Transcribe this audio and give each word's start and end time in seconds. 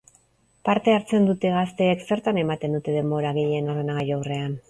Parte 0.69 0.93
hartzen 0.99 1.27
duten 1.27 1.57
gazteek, 1.57 2.01
zertan 2.09 2.41
ematen 2.45 2.79
dute 2.79 2.97
denbora 2.97 3.35
gehien 3.39 3.71
ordenagailu 3.77 4.19
aurrean? 4.19 4.59